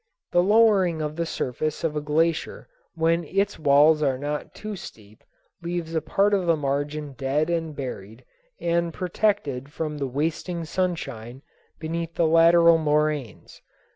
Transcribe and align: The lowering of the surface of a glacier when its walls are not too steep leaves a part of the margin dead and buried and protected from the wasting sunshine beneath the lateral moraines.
The 0.31 0.41
lowering 0.41 0.99
of 0.99 1.15
the 1.15 1.27
surface 1.27 1.83
of 1.83 1.95
a 1.95 2.01
glacier 2.01 2.67
when 2.95 3.23
its 3.23 3.59
walls 3.59 4.01
are 4.01 4.17
not 4.17 4.55
too 4.55 4.75
steep 4.75 5.23
leaves 5.61 5.93
a 5.93 6.01
part 6.01 6.33
of 6.33 6.47
the 6.47 6.55
margin 6.55 7.13
dead 7.13 7.51
and 7.51 7.75
buried 7.75 8.25
and 8.59 8.91
protected 8.91 9.71
from 9.71 9.99
the 9.99 10.07
wasting 10.07 10.65
sunshine 10.65 11.43
beneath 11.79 12.15
the 12.15 12.25
lateral 12.25 12.79
moraines. 12.79 13.61